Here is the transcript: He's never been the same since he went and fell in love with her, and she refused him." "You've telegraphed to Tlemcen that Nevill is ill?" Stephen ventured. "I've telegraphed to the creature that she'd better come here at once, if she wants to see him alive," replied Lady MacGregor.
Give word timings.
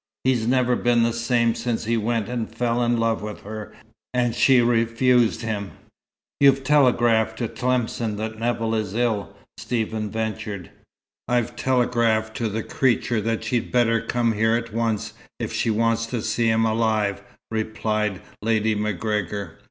He's 0.23 0.47
never 0.47 0.75
been 0.75 1.03
the 1.03 1.13
same 1.13 1.53
since 1.53 1.85
he 1.85 1.95
went 1.95 2.27
and 2.27 2.49
fell 2.49 2.83
in 2.83 2.97
love 2.97 3.21
with 3.21 3.41
her, 3.43 3.71
and 4.15 4.33
she 4.33 4.59
refused 4.59 5.43
him." 5.43 5.73
"You've 6.39 6.63
telegraphed 6.63 7.37
to 7.37 7.47
Tlemcen 7.47 8.17
that 8.17 8.39
Nevill 8.39 8.73
is 8.73 8.95
ill?" 8.95 9.35
Stephen 9.59 10.09
ventured. 10.09 10.71
"I've 11.27 11.55
telegraphed 11.55 12.35
to 12.37 12.49
the 12.49 12.63
creature 12.63 13.21
that 13.21 13.43
she'd 13.43 13.71
better 13.71 14.01
come 14.01 14.31
here 14.33 14.55
at 14.55 14.73
once, 14.73 15.13
if 15.39 15.53
she 15.53 15.69
wants 15.69 16.07
to 16.07 16.23
see 16.23 16.47
him 16.47 16.65
alive," 16.65 17.21
replied 17.51 18.23
Lady 18.41 18.73
MacGregor. 18.73 19.59